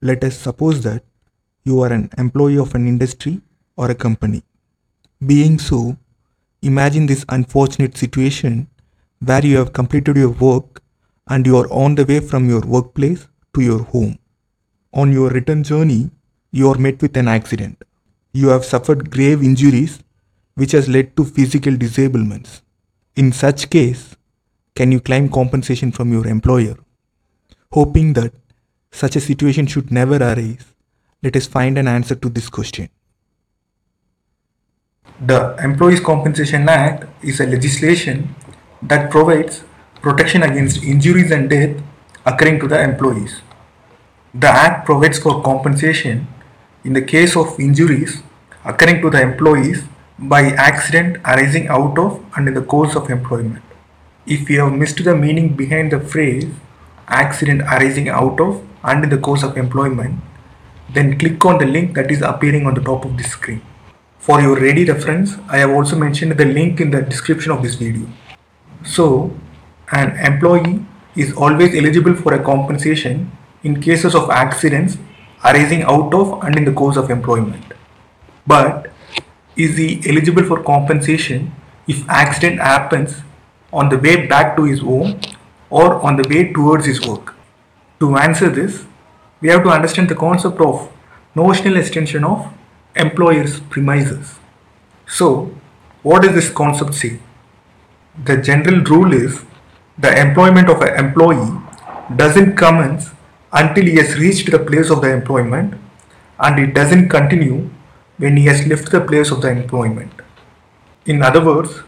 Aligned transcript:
Let 0.00 0.22
us 0.22 0.38
suppose 0.38 0.82
that 0.82 1.02
you 1.64 1.80
are 1.80 1.92
an 1.92 2.10
employee 2.16 2.58
of 2.58 2.74
an 2.74 2.86
industry 2.86 3.40
or 3.76 3.90
a 3.90 3.94
company. 3.94 4.44
Being 5.26 5.58
so, 5.58 5.96
imagine 6.62 7.06
this 7.06 7.24
unfortunate 7.28 7.96
situation 7.96 8.68
where 9.18 9.44
you 9.44 9.56
have 9.56 9.72
completed 9.72 10.16
your 10.16 10.30
work 10.30 10.82
and 11.26 11.44
you 11.44 11.56
are 11.56 11.70
on 11.72 11.96
the 11.96 12.04
way 12.04 12.20
from 12.20 12.48
your 12.48 12.60
workplace 12.60 13.26
to 13.54 13.60
your 13.60 13.82
home. 13.82 14.18
On 14.92 15.12
your 15.12 15.30
return 15.30 15.64
journey, 15.64 16.10
you 16.52 16.70
are 16.70 16.78
met 16.78 17.02
with 17.02 17.16
an 17.16 17.26
accident. 17.26 17.82
You 18.32 18.48
have 18.48 18.64
suffered 18.64 19.10
grave 19.10 19.42
injuries 19.42 19.98
which 20.54 20.72
has 20.72 20.88
led 20.88 21.16
to 21.16 21.24
physical 21.24 21.76
disablements. 21.76 22.62
In 23.16 23.32
such 23.32 23.68
case, 23.68 24.16
can 24.76 24.92
you 24.92 25.00
claim 25.00 25.28
compensation 25.28 25.90
from 25.90 26.12
your 26.12 26.26
employer? 26.28 26.76
Hoping 27.72 28.12
that 28.12 28.32
such 28.92 29.16
a 29.16 29.20
situation 29.20 29.66
should 29.66 29.90
never 29.90 30.16
arise, 30.16 30.64
let 31.22 31.36
us 31.36 31.46
find 31.46 31.78
an 31.78 31.88
answer 31.88 32.14
to 32.14 32.28
this 32.28 32.48
question. 32.48 32.88
The 35.20 35.56
Employees 35.62 36.00
Compensation 36.00 36.68
Act 36.68 37.04
is 37.24 37.40
a 37.40 37.46
legislation 37.46 38.34
that 38.82 39.10
provides 39.10 39.64
protection 40.00 40.42
against 40.42 40.82
injuries 40.82 41.32
and 41.32 41.50
death 41.50 41.82
occurring 42.24 42.60
to 42.60 42.68
the 42.68 42.80
employees. 42.80 43.40
The 44.32 44.48
Act 44.48 44.86
provides 44.86 45.18
for 45.18 45.42
compensation 45.42 46.28
in 46.84 46.92
the 46.92 47.02
case 47.02 47.36
of 47.36 47.58
injuries 47.58 48.22
occurring 48.64 49.00
to 49.02 49.10
the 49.10 49.20
employees 49.20 49.82
by 50.18 50.42
accident 50.52 51.16
arising 51.24 51.68
out 51.68 51.98
of 51.98 52.24
and 52.36 52.46
in 52.46 52.54
the 52.54 52.62
course 52.62 52.94
of 52.94 53.10
employment. 53.10 53.64
If 54.26 54.48
you 54.50 54.60
have 54.60 54.72
missed 54.72 55.02
the 55.02 55.16
meaning 55.16 55.56
behind 55.56 55.90
the 55.90 56.00
phrase 56.00 56.46
accident 57.08 57.62
arising 57.62 58.08
out 58.08 58.38
of 58.40 58.67
and 58.82 59.04
in 59.04 59.10
the 59.10 59.18
course 59.18 59.42
of 59.42 59.56
employment, 59.56 60.20
then 60.92 61.18
click 61.18 61.44
on 61.44 61.58
the 61.58 61.66
link 61.66 61.94
that 61.94 62.10
is 62.10 62.22
appearing 62.22 62.66
on 62.66 62.74
the 62.74 62.80
top 62.80 63.04
of 63.04 63.16
the 63.16 63.24
screen. 63.24 63.62
For 64.18 64.40
your 64.40 64.56
ready 64.56 64.84
reference, 64.84 65.36
I 65.48 65.58
have 65.58 65.70
also 65.70 65.96
mentioned 65.96 66.32
the 66.32 66.44
link 66.44 66.80
in 66.80 66.90
the 66.90 67.02
description 67.02 67.52
of 67.52 67.62
this 67.62 67.74
video. 67.74 68.06
So, 68.84 69.34
an 69.92 70.16
employee 70.18 70.84
is 71.16 71.32
always 71.32 71.74
eligible 71.74 72.14
for 72.14 72.34
a 72.34 72.42
compensation 72.42 73.32
in 73.62 73.80
cases 73.80 74.14
of 74.14 74.30
accidents 74.30 74.98
arising 75.44 75.82
out 75.82 76.12
of 76.14 76.42
and 76.44 76.56
in 76.56 76.64
the 76.64 76.72
course 76.72 76.96
of 76.96 77.10
employment. 77.10 77.64
But 78.46 78.92
is 79.56 79.76
he 79.76 80.02
eligible 80.08 80.44
for 80.44 80.62
compensation 80.62 81.52
if 81.86 82.08
accident 82.08 82.60
happens 82.60 83.22
on 83.72 83.88
the 83.88 83.98
way 83.98 84.26
back 84.26 84.56
to 84.56 84.64
his 84.64 84.80
home 84.80 85.20
or 85.70 86.00
on 86.02 86.16
the 86.16 86.28
way 86.28 86.52
towards 86.52 86.86
his 86.86 87.06
work? 87.06 87.34
To 88.00 88.16
answer 88.16 88.48
this, 88.48 88.84
we 89.40 89.48
have 89.48 89.62
to 89.64 89.70
understand 89.70 90.08
the 90.08 90.14
concept 90.14 90.60
of 90.60 90.90
notional 91.34 91.76
extension 91.76 92.24
of 92.24 92.52
employer's 92.94 93.60
premises. 93.60 94.38
So, 95.06 95.54
what 96.02 96.22
does 96.22 96.34
this 96.34 96.50
concept 96.50 96.94
say? 96.94 97.18
The 98.24 98.36
general 98.36 98.82
rule 98.84 99.12
is 99.12 99.44
the 99.98 100.16
employment 100.20 100.68
of 100.68 100.80
an 100.82 101.04
employee 101.04 101.60
doesn't 102.16 102.56
commence 102.56 103.10
until 103.52 103.84
he 103.84 103.96
has 103.96 104.16
reached 104.18 104.50
the 104.50 104.58
place 104.58 104.90
of 104.90 105.00
the 105.00 105.10
employment 105.10 105.74
and 106.38 106.58
it 106.58 106.74
doesn't 106.74 107.08
continue 107.08 107.68
when 108.16 108.36
he 108.36 108.46
has 108.46 108.66
left 108.66 108.90
the 108.90 109.00
place 109.00 109.30
of 109.30 109.42
the 109.42 109.50
employment. 109.50 110.12
In 111.06 111.22
other 111.22 111.44
words, 111.44 111.80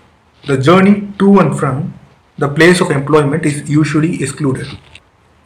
the 0.47 0.57
journey 0.59 1.13
to 1.19 1.39
and 1.39 1.59
from 1.59 1.95
the 2.39 2.49
place 2.49 2.81
of 2.81 2.91
employment 2.91 3.45
is 3.45 3.69
usually 3.69 4.23
excluded. 4.23 4.67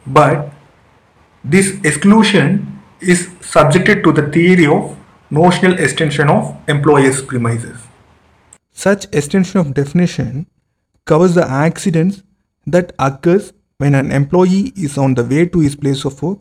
But 0.07 0.51
this 1.47 1.79
exclusion 1.83 2.81
is 2.99 3.29
subjected 3.39 4.03
to 4.03 4.11
the 4.11 4.23
theory 4.31 4.65
of 4.65 4.97
notional 5.29 5.77
extension 5.77 6.27
of 6.27 6.57
employer's 6.67 7.21
premises. 7.21 7.77
Such 8.73 9.05
extension 9.13 9.59
of 9.59 9.73
definition 9.75 10.47
covers 11.05 11.35
the 11.35 11.47
accidents 11.47 12.23
that 12.65 12.93
occurs 12.97 13.53
when 13.77 13.93
an 13.93 14.11
employee 14.11 14.73
is 14.75 14.97
on 14.97 15.13
the 15.13 15.23
way 15.23 15.45
to 15.45 15.59
his 15.59 15.75
place 15.75 16.03
of 16.03 16.21
work 16.23 16.39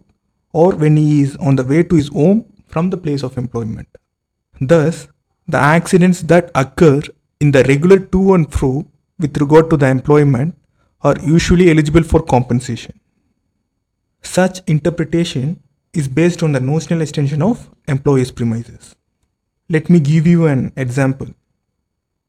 or 0.54 0.74
when 0.74 0.96
he 0.96 1.20
is 1.20 1.36
on 1.36 1.56
the 1.56 1.64
way 1.64 1.82
to 1.82 1.96
his 1.96 2.08
home 2.08 2.46
from 2.68 2.88
the 2.88 2.96
place 2.96 3.22
of 3.22 3.36
employment. 3.36 3.88
Thus, 4.60 5.08
the 5.46 5.58
accidents 5.58 6.22
that 6.22 6.50
occur 6.54 7.02
in 7.40 7.50
the 7.50 7.62
regular 7.64 7.98
to 7.98 8.34
and 8.34 8.50
fro 8.50 8.86
with 9.18 9.36
regard 9.36 9.68
to 9.68 9.76
the 9.76 9.86
employment 9.86 10.56
are 11.02 11.16
usually 11.20 11.70
eligible 11.70 12.02
for 12.02 12.22
compensation. 12.22 12.98
Such 14.24 14.62
interpretation 14.66 15.60
is 15.92 16.08
based 16.08 16.42
on 16.42 16.52
the 16.52 16.60
notional 16.60 17.02
extension 17.02 17.40
of 17.42 17.70
employee's 17.86 18.32
premises. 18.32 18.96
Let 19.68 19.88
me 19.88 20.00
give 20.00 20.26
you 20.26 20.46
an 20.46 20.72
example. 20.76 21.28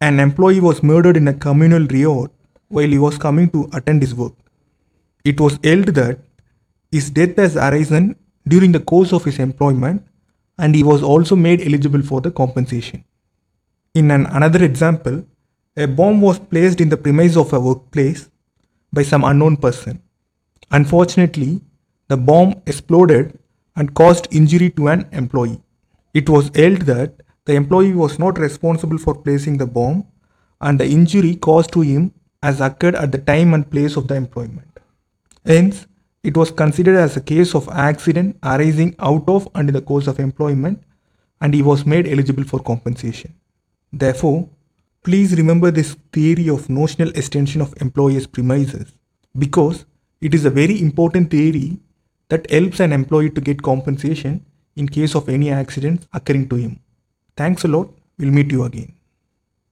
An 0.01 0.19
employee 0.19 0.59
was 0.59 0.83
murdered 0.83 1.17
in 1.17 1.27
a 1.27 1.33
communal 1.33 1.87
riot 1.87 2.31
while 2.67 2.87
he 2.87 2.99
was 2.99 3.17
coming 3.17 3.49
to 3.49 3.69
attend 3.73 4.01
his 4.01 4.13
work. 4.13 4.33
It 5.23 5.39
was 5.39 5.57
held 5.63 5.87
that 5.87 6.19
his 6.91 7.09
death 7.09 7.37
has 7.37 7.57
arisen 7.57 8.15
during 8.47 8.71
the 8.71 8.79
course 8.79 9.11
of 9.11 9.23
his 9.23 9.39
employment 9.39 10.05
and 10.59 10.75
he 10.75 10.83
was 10.83 11.01
also 11.01 11.35
made 11.35 11.61
eligible 11.61 12.03
for 12.03 12.21
the 12.21 12.29
compensation. 12.29 13.03
In 13.95 14.11
an 14.11 14.27
another 14.27 14.63
example, 14.63 15.25
a 15.75 15.87
bomb 15.87 16.21
was 16.21 16.39
placed 16.39 16.79
in 16.81 16.89
the 16.89 16.97
premise 16.97 17.35
of 17.35 17.51
a 17.51 17.59
workplace 17.59 18.29
by 18.93 19.03
some 19.03 19.23
unknown 19.23 19.57
person. 19.57 20.01
Unfortunately, 20.71 21.61
the 22.07 22.17
bomb 22.17 22.61
exploded 22.65 23.37
and 23.75 23.93
caused 23.93 24.27
injury 24.31 24.69
to 24.71 24.87
an 24.87 25.07
employee. 25.11 25.61
It 26.13 26.29
was 26.29 26.51
held 26.55 26.81
that 26.83 27.21
the 27.45 27.53
employee 27.53 27.93
was 27.93 28.19
not 28.19 28.39
responsible 28.39 28.97
for 28.97 29.15
placing 29.15 29.57
the 29.57 29.65
bomb 29.67 30.05
and 30.61 30.79
the 30.79 30.87
injury 30.87 31.35
caused 31.35 31.71
to 31.73 31.81
him 31.81 32.13
has 32.41 32.61
occurred 32.61 32.95
at 32.95 33.11
the 33.11 33.17
time 33.17 33.53
and 33.53 33.69
place 33.69 33.95
of 33.97 34.07
the 34.07 34.15
employment. 34.15 34.79
Hence, 35.45 35.87
it 36.23 36.37
was 36.37 36.51
considered 36.51 36.97
as 36.97 37.17
a 37.17 37.21
case 37.21 37.53
of 37.53 37.69
accident 37.69 38.37
arising 38.43 38.95
out 38.99 39.27
of 39.27 39.47
and 39.53 39.69
in 39.69 39.73
the 39.73 39.81
course 39.81 40.07
of 40.07 40.19
employment 40.19 40.83
and 41.41 41.53
he 41.53 41.61
was 41.61 41.85
made 41.85 42.07
eligible 42.07 42.43
for 42.43 42.59
compensation. 42.59 43.33
Therefore, 43.91 44.49
please 45.03 45.35
remember 45.35 45.69
this 45.69 45.95
theory 46.11 46.49
of 46.49 46.69
notional 46.69 47.09
extension 47.09 47.61
of 47.61 47.73
employer's 47.79 48.25
premises 48.25 48.95
because 49.37 49.85
it 50.21 50.33
is 50.33 50.45
a 50.45 50.49
very 50.49 50.81
important 50.81 51.29
theory 51.29 51.79
that 52.29 52.49
helps 52.49 52.79
an 52.79 52.91
employee 52.91 53.29
to 53.31 53.41
get 53.41 53.61
compensation 53.61 54.45
in 54.75 54.87
case 54.87 55.15
of 55.15 55.29
any 55.29 55.51
accidents 55.51 56.07
occurring 56.13 56.49
to 56.49 56.55
him. 56.55 56.79
Thanks 57.37 57.63
a 57.65 57.67
lot. 57.67 57.89
We'll 58.17 58.31
meet 58.31 58.51
you 58.51 58.63
again. 58.63 58.93